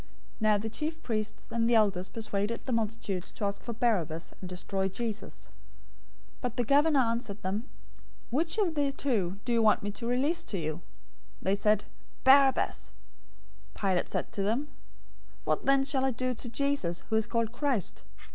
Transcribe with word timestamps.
027:020 0.39 0.41
Now 0.41 0.57
the 0.57 0.69
chief 0.71 1.03
priests 1.03 1.47
and 1.51 1.67
the 1.67 1.75
elders 1.75 2.09
persuaded 2.09 2.65
the 2.65 2.71
multitudes 2.71 3.31
to 3.33 3.45
ask 3.45 3.61
for 3.61 3.73
Barabbas, 3.73 4.33
and 4.41 4.49
destroy 4.49 4.87
Jesus. 4.89 5.49
027:021 6.37 6.41
But 6.41 6.57
the 6.57 6.63
governor 6.63 6.99
answered 7.01 7.43
them, 7.43 7.65
"Which 8.31 8.57
of 8.57 8.73
the 8.73 8.91
two 8.93 9.37
do 9.45 9.53
you 9.53 9.61
want 9.61 9.83
me 9.83 9.91
to 9.91 10.07
release 10.07 10.41
to 10.45 10.57
you?" 10.57 10.81
They 11.39 11.53
said, 11.53 11.83
"Barabbas!" 12.23 12.93
027:022 13.75 13.79
Pilate 13.81 14.07
said 14.09 14.31
to 14.31 14.41
them, 14.41 14.69
"What 15.43 15.67
then 15.67 15.83
shall 15.83 16.03
I 16.03 16.09
do 16.09 16.33
to 16.33 16.49
Jesus, 16.49 17.03
who 17.11 17.15
is 17.15 17.27
called 17.27 17.51
Christ?" 17.51 18.03